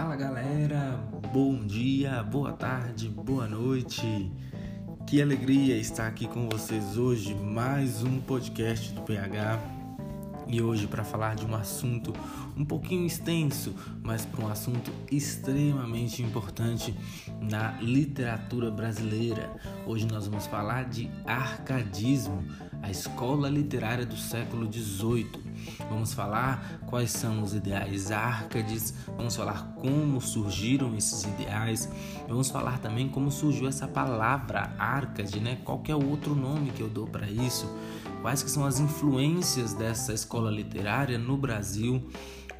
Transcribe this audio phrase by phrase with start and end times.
[0.00, 0.98] Fala galera,
[1.30, 4.32] bom dia, boa tarde, boa noite.
[5.06, 9.60] Que alegria estar aqui com vocês hoje, mais um podcast do PH.
[10.48, 12.14] E hoje para falar de um assunto
[12.56, 16.94] um pouquinho extenso, mas para um assunto extremamente importante
[17.38, 19.50] na literatura brasileira.
[19.86, 22.42] Hoje nós vamos falar de arcadismo,
[22.80, 25.49] a escola literária do século XVIII.
[25.88, 31.88] Vamos falar quais são os ideais árcades, vamos falar como surgiram esses ideais,
[32.28, 35.58] vamos falar também como surgiu essa palavra árcade, né?
[35.64, 37.68] Qual é o outro nome que eu dou para isso?
[38.22, 42.06] Quais que são as influências dessa escola literária no Brasil?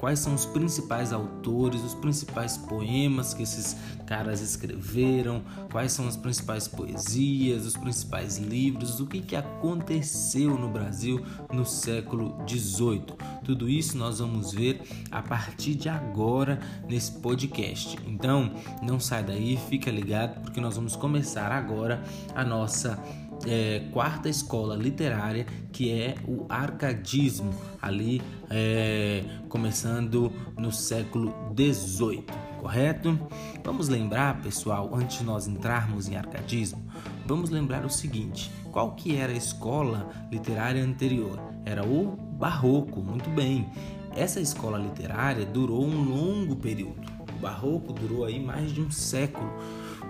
[0.01, 6.17] Quais são os principais autores, os principais poemas que esses caras escreveram, quais são as
[6.17, 11.23] principais poesias, os principais livros, o que, que aconteceu no Brasil
[11.53, 13.03] no século XVIII.
[13.43, 17.95] Tudo isso nós vamos ver a partir de agora nesse podcast.
[18.07, 22.97] Então, não sai daí, fica ligado porque nós vamos começar agora a nossa
[23.45, 32.25] é, quarta escola literária, que é o arcadismo, ali é, começando no século XVIII,
[32.59, 33.19] correto?
[33.63, 36.81] Vamos lembrar, pessoal, antes de nós entrarmos em arcadismo,
[37.25, 41.39] vamos lembrar o seguinte: qual que era a escola literária anterior?
[41.65, 43.69] Era o barroco, muito bem.
[44.15, 47.09] Essa escola literária durou um longo período.
[47.35, 49.49] O barroco durou aí mais de um século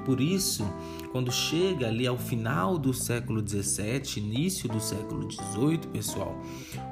[0.06, 0.66] por isso,
[1.12, 6.36] quando chega ali ao final do século XVII, início do século XVIII, pessoal,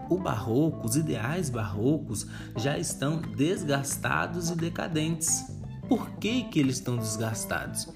[0.10, 5.46] o barroco, os ideais barrocos já estão desgastados e decadentes.
[5.88, 7.88] Por que, que eles estão desgastados?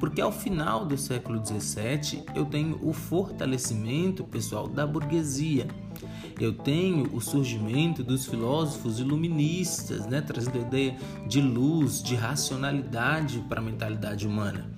[0.00, 5.66] Porque ao final do século XVII eu tenho o fortalecimento, pessoal, da burguesia.
[6.38, 13.44] Eu tenho o surgimento dos filósofos iluministas, né, trazendo a ideia de luz, de racionalidade
[13.48, 14.70] para a mentalidade humana.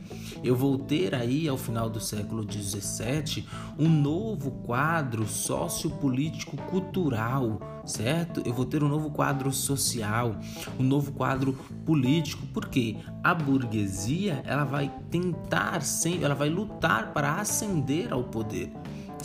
[0.44, 3.44] Eu vou ter aí, ao final do século XVII,
[3.78, 8.42] um novo quadro sociopolítico cultural, certo?
[8.44, 10.36] Eu vou ter um novo quadro social,
[10.78, 11.54] um novo quadro
[11.84, 15.80] político, porque a burguesia ela vai tentar
[16.20, 18.70] ela vai lutar para ascender ao poder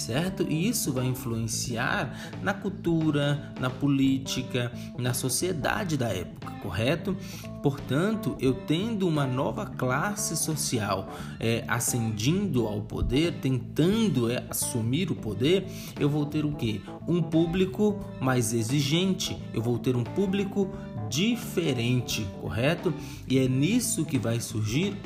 [0.01, 0.43] certo?
[0.43, 7.15] E isso vai influenciar na cultura, na política, na sociedade da época, correto?
[7.61, 11.09] Portanto, eu tendo uma nova classe social
[11.39, 15.67] é, ascendindo ao poder, tentando é, assumir o poder,
[15.99, 16.81] eu vou ter o que?
[17.07, 20.69] Um público mais exigente, eu vou ter um público
[21.07, 22.93] diferente, correto?
[23.27, 24.97] E é nisso que vai surgir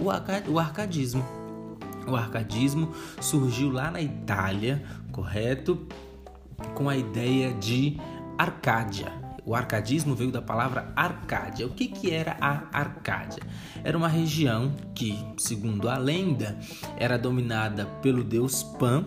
[0.48, 1.45] o arcadismo.
[2.08, 5.88] O arcadismo surgiu lá na Itália, correto?
[6.74, 7.98] Com a ideia de
[8.38, 9.12] Arcádia.
[9.46, 11.68] O arcadismo veio da palavra Arcádia.
[11.68, 13.44] O que, que era a Arcádia?
[13.84, 16.58] Era uma região que, segundo a lenda,
[16.98, 19.06] era dominada pelo deus Pan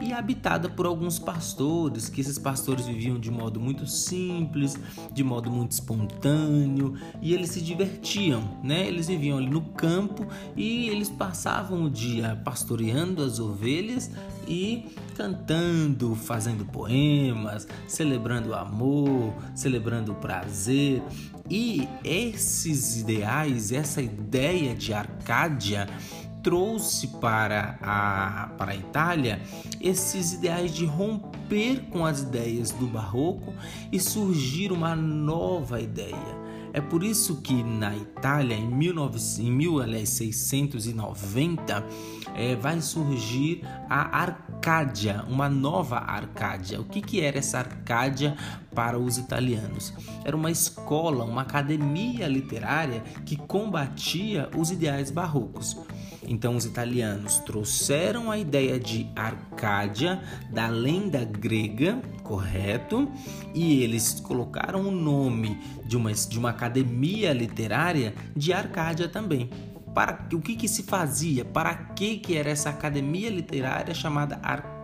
[0.00, 4.78] e habitada por alguns pastores, que esses pastores viviam de modo muito simples,
[5.12, 8.86] de modo muito espontâneo, e eles se divertiam, né?
[8.86, 10.26] Eles viviam ali no campo
[10.56, 14.10] e eles passavam o dia pastoreando as ovelhas
[14.46, 14.86] e
[15.16, 21.02] cantando, fazendo poemas, celebrando o amor, celebrando o prazer.
[21.50, 25.88] E esses ideais, essa ideia de Arcádia,
[26.48, 29.38] trouxe para a, para a Itália
[29.82, 33.52] esses ideais de romper com as ideias do barroco
[33.92, 36.38] e surgir uma nova ideia.
[36.72, 41.84] É por isso que na Itália, em, 19, em 1690,
[42.34, 46.80] é, vai surgir a Arcádia, uma nova Arcádia.
[46.80, 48.34] O que, que era essa Arcádia
[48.78, 49.92] para os italianos?
[50.24, 55.76] Era uma escola, uma academia literária que combatia os ideais barrocos.
[56.22, 60.22] Então, os italianos trouxeram a ideia de Arcádia
[60.52, 63.10] da lenda grega, correto?
[63.52, 69.50] E eles colocaram o nome de uma, de uma academia literária de Arcádia também.
[69.92, 71.44] Para o que, que se fazia?
[71.44, 74.77] Para que, que era essa academia literária chamada Arcádia?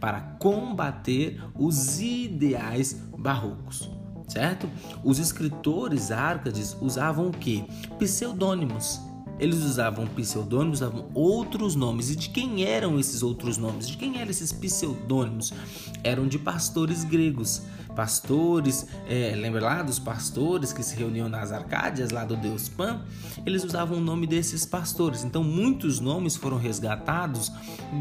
[0.00, 3.90] Para combater os ideais barrocos
[4.28, 4.68] certo?
[5.04, 7.64] Os escritores árcades usavam o que?
[7.98, 9.00] Pseudônimos.
[9.38, 12.10] Eles usavam pseudônimos, usavam outros nomes.
[12.10, 13.86] E de quem eram esses outros nomes?
[13.86, 15.52] De quem eram esses pseudônimos?
[16.02, 17.62] Eram de pastores gregos.
[17.94, 23.02] Pastores, é, lembra lá dos pastores que se reuniam nas Arcádias, lá do deus Pan?
[23.44, 25.24] Eles usavam o nome desses pastores.
[25.24, 27.50] Então, muitos nomes foram resgatados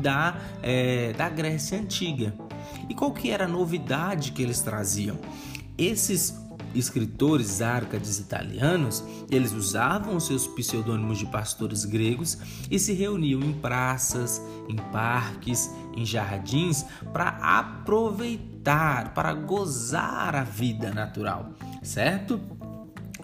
[0.01, 2.33] da, é, da Grécia Antiga.
[2.89, 5.17] E qual que era a novidade que eles traziam?
[5.77, 6.44] Esses
[6.75, 12.37] escritores árcades italianos, eles usavam seus pseudônimos de pastores gregos
[12.69, 20.93] e se reuniam em praças, em parques, em jardins para aproveitar, para gozar a vida
[20.93, 21.51] natural,
[21.81, 22.39] certo?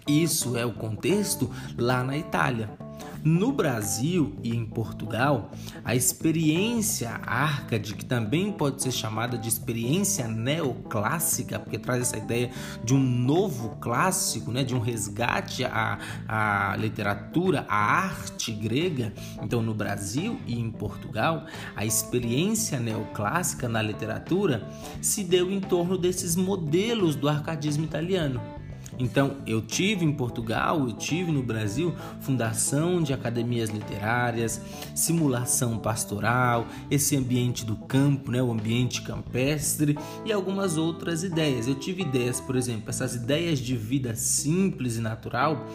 [0.08, 2.81] Isso é o contexto lá na Itália.
[3.24, 5.52] No Brasil e em Portugal,
[5.86, 12.50] a experiência árcade, que também pode ser chamada de experiência neoclássica, porque traz essa ideia
[12.84, 19.14] de um novo clássico, né, de um resgate à, à literatura, à arte grega.
[19.44, 21.46] Então, no Brasil e em Portugal,
[21.76, 24.68] a experiência neoclássica na literatura
[25.00, 28.61] se deu em torno desses modelos do arcadismo italiano.
[29.02, 34.62] Então, eu tive em Portugal, eu tive no Brasil fundação de academias literárias,
[34.94, 41.68] simulação pastoral, esse ambiente do campo, né, o ambiente campestre e algumas outras ideias.
[41.68, 45.66] Eu tive ideias, por exemplo, essas ideias de vida simples e natural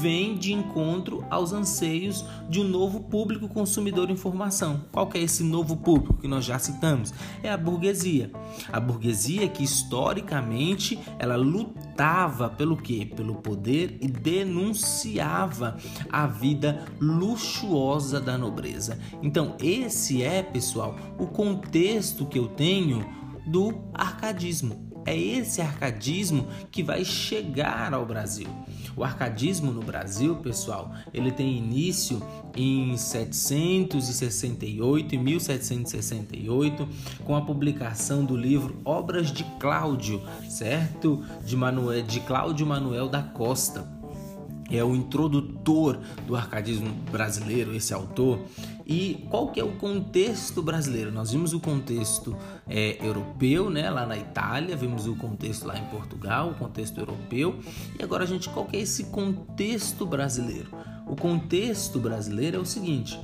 [0.00, 4.84] vêm de encontro aos anseios de um novo público consumidor de informação.
[4.90, 7.14] Qual é esse novo público que nós já citamos?
[7.40, 8.32] É a burguesia.
[8.72, 13.06] A burguesia que historicamente ela lutava pelo quê?
[13.14, 15.76] Pelo poder e denunciava
[16.10, 18.98] a vida luxuosa da nobreza.
[19.22, 23.04] Então, esse é, pessoal, o contexto que eu tenho
[23.46, 24.90] do arcadismo.
[25.06, 28.48] É esse arcadismo que vai chegar ao Brasil.
[28.96, 32.22] O arcadismo no Brasil, pessoal, ele tem início
[32.56, 36.88] em 768 e 1768,
[37.24, 41.24] com a publicação do livro Obras de Cláudio, certo?
[41.44, 43.93] De Manuel de Cláudio Manuel da Costa
[44.70, 48.40] é o introdutor do arcadismo brasileiro, esse autor.
[48.86, 51.10] E qual que é o contexto brasileiro?
[51.10, 52.36] Nós vimos o contexto
[52.68, 57.58] é, europeu, né, lá na Itália, vimos o contexto lá em Portugal, o contexto europeu.
[57.98, 60.68] E agora gente, qual que é esse contexto brasileiro?
[61.06, 63.18] O contexto brasileiro é o seguinte: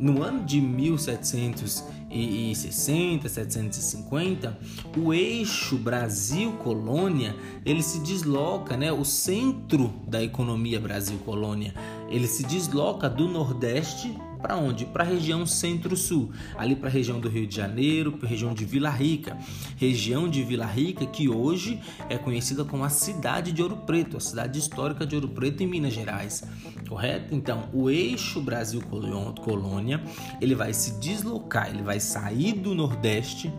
[0.00, 4.58] no ano de 1760, 750,
[4.96, 7.36] o eixo Brasil-Colônia,
[7.66, 8.90] ele se desloca, né?
[8.90, 11.74] O centro da economia Brasil-Colônia,
[12.08, 14.84] ele se desloca do Nordeste para onde?
[14.86, 18.54] Para a região centro-sul, ali para a região do Rio de Janeiro, para a região
[18.54, 19.38] de Vila Rica.
[19.76, 24.20] Região de Vila Rica que hoje é conhecida como a cidade de Ouro Preto, a
[24.20, 26.44] cidade histórica de Ouro Preto em Minas Gerais.
[26.88, 27.34] Correto?
[27.34, 30.02] Então, o eixo Brasil-Colônia,
[30.40, 33.52] ele vai se deslocar, ele vai sair do Nordeste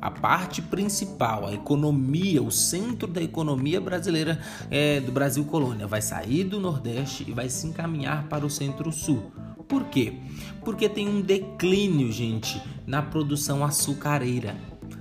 [0.00, 4.40] a parte principal, a economia, o centro da economia brasileira
[4.70, 9.30] é, do Brasil colônia, vai sair do Nordeste e vai se encaminhar para o Centro-Sul.
[9.70, 10.14] Por quê?
[10.64, 14.56] Porque tem um declínio, gente, na produção açucareira.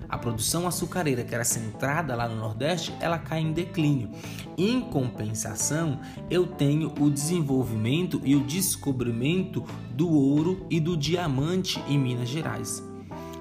[0.08, 4.12] A produção açucareira, que era centrada lá no Nordeste, ela cai em declínio.
[4.56, 6.00] Em compensação,
[6.30, 12.84] eu tenho o desenvolvimento e o descobrimento do ouro e do diamante em Minas Gerais,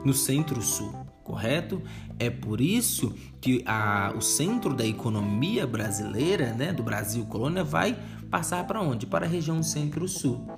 [0.04, 1.82] no Centro-Sul correto?
[2.18, 7.98] É por isso que a, o centro da economia brasileira, né, do Brasil colônia, vai
[8.30, 9.06] passar para onde?
[9.06, 10.48] Para a região centro-sul.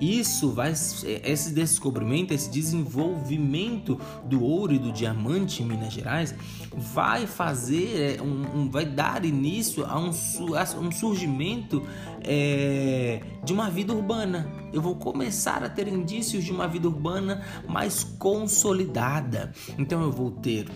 [0.00, 6.34] Isso vai, esse descobrimento, esse desenvolvimento do ouro e do diamante em Minas Gerais
[6.76, 11.82] vai fazer, é, um, um vai dar início a um, a um surgimento
[12.22, 14.50] é, de uma vida urbana.
[14.72, 19.52] Eu vou começar a ter indícios de uma vida urbana mais consolidada.
[19.78, 20.66] Então eu vou ter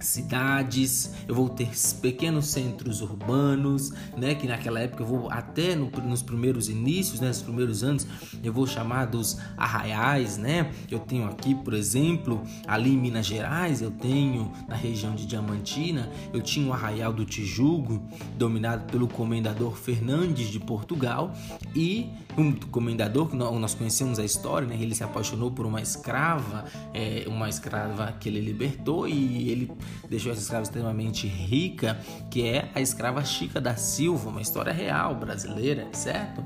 [0.00, 5.90] cidades, eu vou ter pequenos centros urbanos, né, que naquela época eu vou até no,
[6.06, 8.06] nos primeiros inícios, né, nos primeiros anos,
[8.44, 10.70] eu vou chamar dos arraiais, né?
[10.90, 16.10] Eu tenho aqui, por exemplo, ali em Minas Gerais, eu tenho na região de Diamantina,
[16.32, 18.02] eu tinha o arraial do Tijugo,
[18.36, 21.32] dominado pelo comendador Fernandes de Portugal
[21.74, 24.76] e um comendador que nós conhecemos a história, né?
[24.78, 29.72] Ele se apaixonou por uma escrava, é, uma escrava que ele libertou e ele
[30.08, 31.98] deixou essa escrava extremamente rica,
[32.30, 35.45] que é a escrava Chica da Silva, uma história real brasileira,
[35.92, 36.44] certo?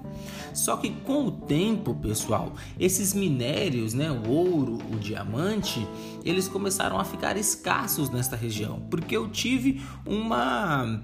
[0.52, 5.86] Só que com o tempo, pessoal, esses minérios, né, o ouro, o diamante,
[6.24, 11.02] eles começaram a ficar escassos nesta região, porque eu tive uma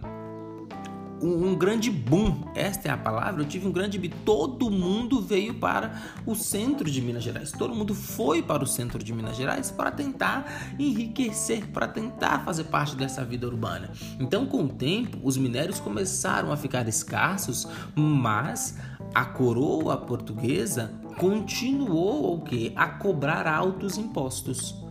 [1.23, 3.43] um, um, grande boom, esta é a palavra.
[3.43, 4.11] Eu tive um grande boom.
[4.25, 7.53] Todo mundo veio para o centro de Minas Gerais.
[7.53, 12.65] Todo mundo foi para o centro de Minas Gerais para tentar enriquecer, para tentar fazer
[12.65, 13.91] parte dessa vida urbana.
[14.21, 18.77] Então, com o tempo, os minérios começaram a ficar escassos, mas
[19.15, 22.73] a coroa portuguesa continuou o que?
[22.77, 24.86] A cobrar altos impostos.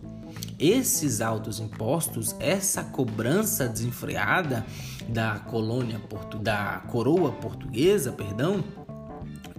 [0.58, 4.64] Esses altos impostos, essa cobrança desenfreada
[5.08, 6.00] da colônia
[6.40, 8.64] da coroa portuguesa, perdão,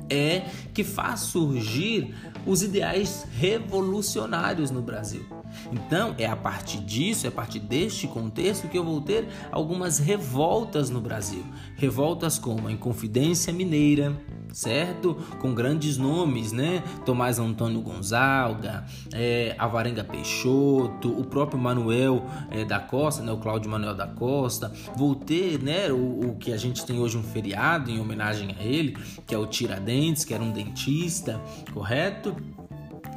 [0.10, 5.37] é que faz surgir os ideais revolucionários no Brasil.
[5.72, 10.00] Então, é a partir disso, é a partir deste contexto que eu vou ter algumas
[10.00, 11.44] revoltas no Brasil.
[11.76, 14.16] Revoltas como a Inconfidência Mineira,
[14.54, 15.16] certo?
[15.40, 16.84] Com grandes nomes, né?
[17.06, 23.32] Tomás Antônio Gonzaga, é, Avarenga Peixoto, o próprio Manuel é, da Costa, né?
[23.32, 24.72] O Cláudio Manuel da Costa.
[24.96, 25.92] Vou ter, né?
[25.92, 29.38] O, o, que a gente tem hoje um feriado em homenagem a ele, que é
[29.38, 31.42] o Tiradentes, que era um dentista,
[31.74, 32.36] correto?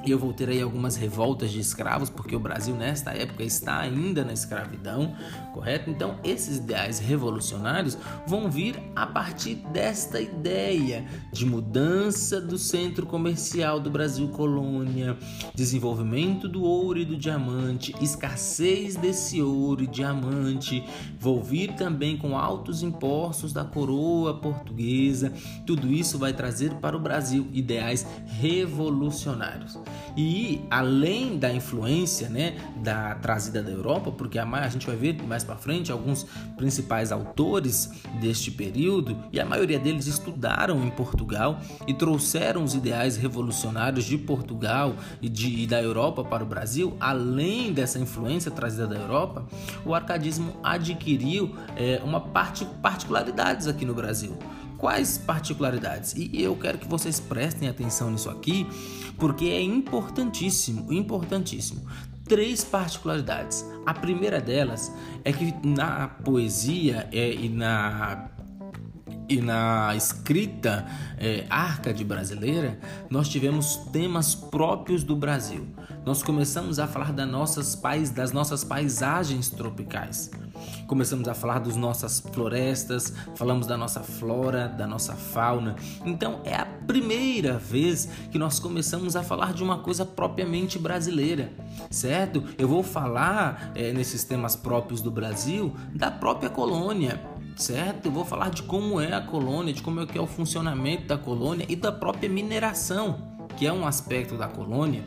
[0.05, 3.79] E eu vou ter aí algumas revoltas de escravos, porque o Brasil nesta época está
[3.79, 5.15] ainda na escravidão,
[5.53, 5.91] correto?
[5.91, 13.79] Então, esses ideais revolucionários vão vir a partir desta ideia de mudança do centro comercial
[13.79, 15.19] do Brasil colônia,
[15.55, 20.83] desenvolvimento do ouro e do diamante, escassez desse ouro e diamante,
[21.19, 25.33] vou vir também com altos impostos da coroa portuguesa.
[25.67, 29.79] Tudo isso vai trazer para o Brasil ideais revolucionários.
[30.17, 35.23] E além da influência, né, da trazida da Europa, porque a, a gente vai ver
[35.23, 41.61] mais para frente alguns principais autores deste período e a maioria deles estudaram em Portugal
[41.87, 46.97] e trouxeram os ideais revolucionários de Portugal e, de, e da Europa para o Brasil.
[47.01, 49.47] Além dessa influência trazida da Europa,
[49.85, 54.37] o arcadismo adquiriu é, uma parte particularidades aqui no Brasil.
[54.81, 56.15] Quais particularidades?
[56.17, 58.67] E eu quero que vocês prestem atenção nisso aqui,
[59.19, 61.87] porque é importantíssimo, importantíssimo.
[62.25, 63.63] Três particularidades.
[63.85, 64.91] A primeira delas
[65.23, 68.31] é que na poesia é, e na
[69.29, 70.85] e na escrita
[71.17, 75.69] é, arcade brasileira, nós tivemos temas próprios do Brasil.
[76.05, 80.31] Nós começamos a falar das nossas, pais, das nossas paisagens tropicais.
[80.87, 85.77] Começamos a falar das nossas florestas, falamos da nossa flora, da nossa fauna.
[86.05, 91.53] Então é a primeira vez que nós começamos a falar de uma coisa propriamente brasileira,
[91.91, 92.45] certo?
[92.59, 97.21] Eu vou falar é, nesses temas próprios do Brasil da própria colônia
[97.57, 98.07] certo?
[98.07, 101.07] Eu vou falar de como é a colônia, de como é que é o funcionamento
[101.07, 103.19] da colônia e da própria mineração,
[103.57, 105.05] que é um aspecto da colônia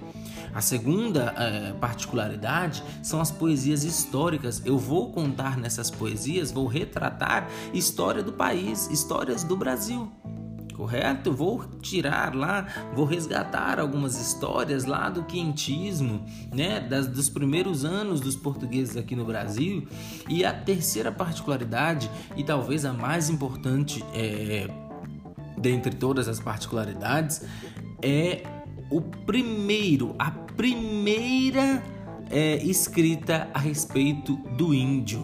[0.54, 4.62] a segunda é, particularidade são as poesias históricas.
[4.66, 10.12] Eu vou contar nessas poesias, vou retratar história do país, histórias do Brasil
[10.74, 11.32] correto?
[11.32, 18.20] Vou tirar lá, vou resgatar algumas histórias lá do quentismo, né, das, dos primeiros anos
[18.20, 19.88] dos portugueses aqui no Brasil.
[20.28, 24.68] E a terceira particularidade, e talvez a mais importante é,
[25.58, 27.44] dentre todas as particularidades,
[28.02, 28.44] é
[28.90, 31.84] o primeiro, a primeira
[32.30, 35.24] é, escrita a respeito do índio.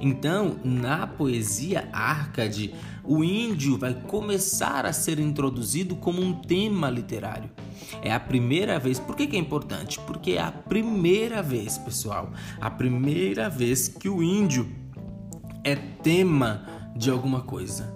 [0.00, 7.50] Então, na poesia Arcade, o índio vai começar a ser introduzido como um tema literário.
[8.02, 8.98] É a primeira vez.
[9.00, 9.98] Por que, que é importante?
[10.00, 14.68] Porque é a primeira vez, pessoal, a primeira vez que o índio
[15.64, 16.64] é tema
[16.96, 17.92] de alguma coisa.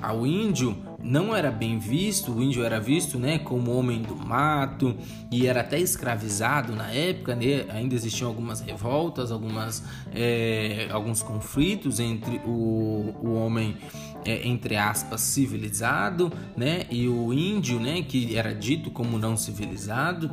[0.00, 4.96] Ao índio não era bem visto, o índio era visto né, como homem do mato
[5.30, 7.66] e era até escravizado na época, né?
[7.68, 9.84] ainda existiam algumas revoltas, algumas,
[10.14, 13.76] é, alguns conflitos entre o, o homem,
[14.24, 20.32] é, entre aspas, civilizado né, e o índio, né, que era dito como não civilizado.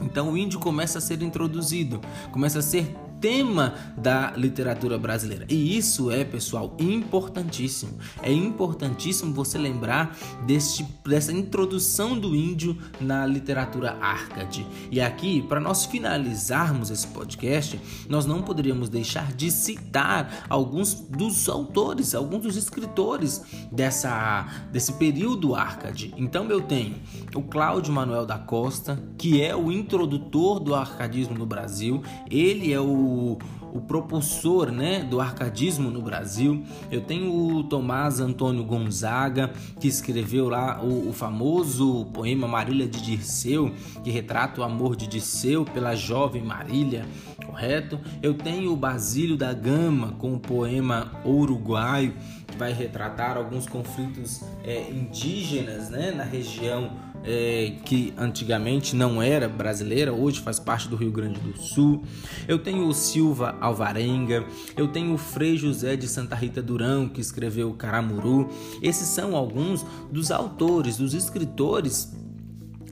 [0.00, 2.00] Então o índio começa a ser introduzido,
[2.32, 2.92] começa a ser
[3.24, 5.46] tema da literatura brasileira.
[5.48, 7.92] E isso é, pessoal, importantíssimo.
[8.22, 10.14] É importantíssimo você lembrar
[10.46, 14.66] deste, dessa introdução do índio na literatura arcade.
[14.90, 21.48] E aqui, para nós finalizarmos esse podcast, nós não poderíamos deixar de citar alguns dos
[21.48, 26.12] autores, alguns dos escritores dessa, desse período arcade.
[26.18, 26.96] Então eu tenho
[27.34, 32.02] o Cláudio Manuel da Costa, que é o introdutor do arcadismo no Brasil.
[32.30, 36.64] Ele é o o, propulsor né, do arcadismo no Brasil.
[36.90, 43.02] Eu tenho o Tomás Antônio Gonzaga, que escreveu lá o, o famoso poema Marília de
[43.02, 47.04] Dirceu, que retrata o amor de Dirceu pela jovem Marília,
[47.46, 48.00] correto?
[48.22, 52.14] Eu tenho o Basílio da Gama com o poema Uruguaio,
[52.46, 56.90] que vai retratar alguns conflitos é, indígenas né, na região
[57.24, 62.04] é, que antigamente não era brasileira, hoje faz parte do Rio Grande do Sul.
[62.46, 64.44] Eu tenho o Silva Alvarenga,
[64.76, 68.50] eu tenho o Frei José de Santa Rita Durão, que escreveu Caramuru.
[68.82, 72.12] Esses são alguns dos autores, dos escritores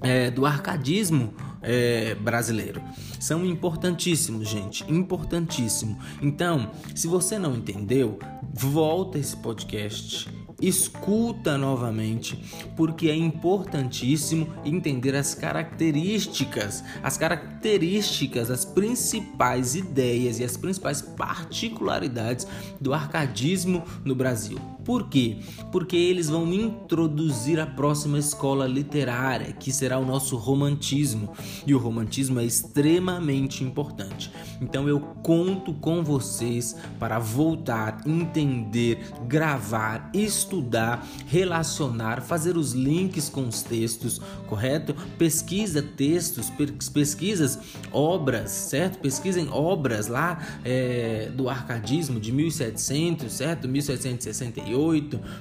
[0.00, 2.82] é, do arcadismo é, brasileiro.
[3.20, 5.98] São importantíssimos, gente, importantíssimo.
[6.20, 8.18] Então, se você não entendeu,
[8.52, 10.28] volta esse podcast
[10.62, 12.38] escuta novamente,
[12.76, 22.46] porque é importantíssimo entender as características, as características, as principais ideias e as principais particularidades
[22.80, 24.58] do arcadismo no Brasil.
[24.84, 25.38] Por quê?
[25.70, 31.32] Porque eles vão introduzir a próxima escola literária, que será o nosso romantismo.
[31.66, 34.32] E o romantismo é extremamente importante.
[34.60, 43.46] Então eu conto com vocês para voltar, entender, gravar, estudar, relacionar, fazer os links com
[43.46, 44.94] os textos, correto?
[45.16, 46.50] Pesquisa textos,
[46.92, 47.58] pesquisas
[47.92, 48.98] obras, certo?
[48.98, 53.68] Pesquisem obras lá é, do arcadismo de 1700, certo?
[53.68, 54.71] 1768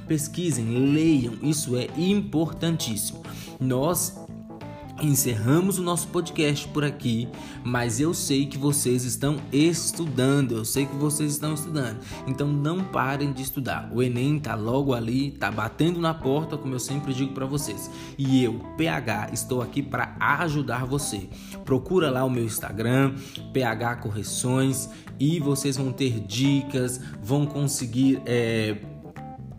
[0.07, 3.21] pesquisem, leiam, isso é importantíssimo.
[3.59, 4.15] Nós
[5.01, 7.27] Encerramos o nosso podcast por aqui,
[7.63, 11.99] mas eu sei que vocês estão estudando, eu sei que vocês estão estudando.
[12.27, 13.89] Então não parem de estudar.
[13.91, 17.89] O ENEM tá logo ali, tá batendo na porta, como eu sempre digo para vocês.
[18.15, 21.27] E eu, PH, estou aqui para ajudar você.
[21.65, 23.15] Procura lá o meu Instagram,
[23.51, 24.87] PH Correções,
[25.19, 28.77] e vocês vão ter dicas, vão conseguir é,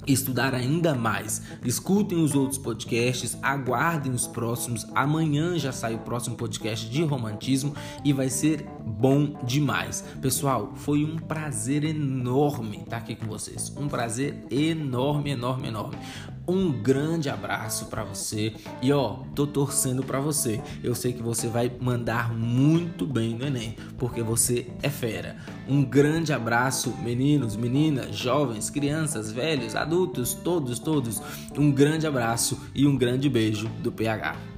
[0.06, 1.42] estudar ainda mais.
[1.64, 4.86] Escutem os outros podcasts, aguardem os próximos.
[4.94, 10.04] Amanhã já sai o próximo podcast de romantismo e vai ser bom demais.
[10.20, 13.72] Pessoal, foi um prazer enorme estar aqui com vocês.
[13.76, 15.96] Um prazer enorme, enorme, enorme.
[16.46, 20.60] Um grande abraço para você e ó, tô torcendo para você.
[20.82, 25.36] Eu sei que você vai mandar muito bem no ENEM, porque você é fera.
[25.68, 31.22] Um grande abraço, meninos, meninas, jovens, crianças, velhos, adultos, todos, todos.
[31.56, 34.51] Um grande abraço e um grande beijo do PH.